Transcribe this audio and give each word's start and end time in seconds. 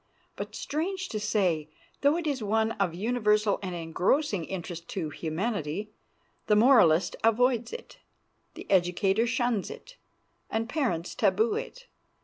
But, 0.35 0.55
strange 0.55 1.09
to 1.09 1.19
say, 1.19 1.69
though 2.01 2.17
it 2.17 2.25
is 2.25 2.41
one 2.41 2.71
of 2.71 2.95
universal 2.95 3.59
and 3.61 3.75
engrossing 3.75 4.45
interest 4.45 4.87
to 4.87 5.11
humanity, 5.11 5.91
the 6.47 6.55
moralist 6.55 7.15
avoids 7.23 7.71
it, 7.71 7.99
the 8.55 8.65
educator 8.71 9.27
shuns 9.27 9.69
it, 9.69 9.97
and 10.49 10.67
parents 10.67 11.13
taboo 11.13 11.53
it. 11.53 11.85